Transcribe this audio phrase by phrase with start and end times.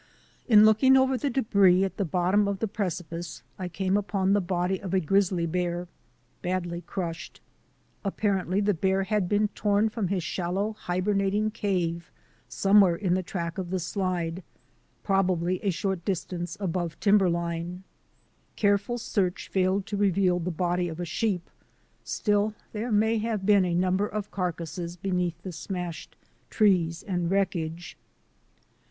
[0.47, 4.41] In looking over the debris at the bottom of the precipice I came upon the
[4.41, 5.87] body of a grizzly bear,
[6.41, 7.39] badly crushed.
[8.03, 12.09] Apparently this bear had been torn from his shallow hibernating cave
[12.49, 14.41] somewhere in the track of the slide,
[15.03, 17.83] probably a short distance above timberline.
[18.55, 21.47] Careful search failed to reveal the body of a sheep;
[22.03, 26.15] still there may have been a number of carcasses beneath the smashed
[26.49, 27.97] trees and wreckage.